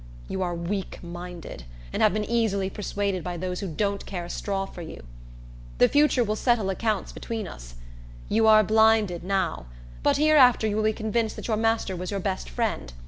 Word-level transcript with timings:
You 0.27 0.41
are 0.41 0.55
weak 0.55 0.97
minded, 1.03 1.65
and 1.93 2.01
have 2.01 2.11
been 2.11 2.25
easily 2.25 2.71
persuaded 2.71 3.23
by 3.23 3.37
those 3.37 3.59
who 3.59 3.67
don't 3.67 4.03
care 4.07 4.25
a 4.25 4.31
straw 4.31 4.65
for 4.65 4.81
you. 4.81 5.03
The 5.77 5.87
future 5.87 6.23
will 6.23 6.35
settle 6.35 6.71
accounts 6.71 7.11
between 7.11 7.47
us. 7.47 7.75
You 8.27 8.47
are 8.47 8.63
blinded 8.63 9.23
now; 9.23 9.67
but 10.01 10.17
hereafter 10.17 10.65
you 10.67 10.75
will 10.75 10.81
be 10.81 10.91
convinced 10.91 11.35
that 11.35 11.47
your 11.47 11.57
master 11.57 11.95
was 11.95 12.09
your 12.09 12.19
best 12.19 12.49
friend. 12.49 12.91